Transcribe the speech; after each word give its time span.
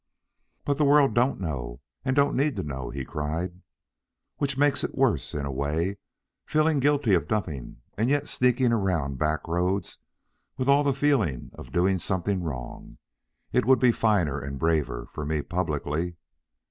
"But 0.65 0.79
the 0.79 0.83
world 0.83 1.13
don't 1.13 1.39
know 1.39 1.79
and 2.03 2.15
don't 2.15 2.35
need 2.35 2.55
to 2.55 2.63
know," 2.63 2.89
he 2.89 3.05
cried. 3.05 3.61
"Which 4.37 4.57
makes 4.57 4.83
it 4.83 4.95
worse, 4.97 5.35
in 5.35 5.45
a 5.45 5.51
way, 5.51 5.97
feeling 6.43 6.79
guilty 6.79 7.13
of 7.13 7.29
nothing 7.29 7.83
and 7.99 8.09
yet 8.09 8.27
sneaking 8.27 8.73
around 8.73 9.19
back 9.19 9.47
roads 9.47 9.99
with 10.57 10.67
all 10.67 10.83
the 10.83 10.95
feeling 10.95 11.51
of 11.53 11.71
doing 11.71 11.99
something 11.99 12.41
wrong. 12.41 12.97
It 13.53 13.67
would 13.67 13.77
be 13.77 13.91
finer 13.91 14.39
and 14.41 14.57
braver 14.57 15.05
for 15.13 15.23
me 15.23 15.43
publicly..." 15.43 16.15